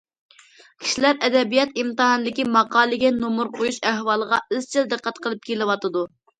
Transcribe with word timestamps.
كىشىلەر 0.85 1.19
ئەدەبىيات 1.27 1.77
ئىمتىھانىدىكى 1.83 2.47
ماقالىگە 2.57 3.13
نومۇر 3.19 3.53
قويۇش 3.61 3.81
ئەھۋالىغا 3.93 4.43
ئىزچىل 4.49 4.93
دىققەت 4.97 5.25
قىلىپ 5.29 5.49
كېلىۋاتىدۇ. 5.49 6.09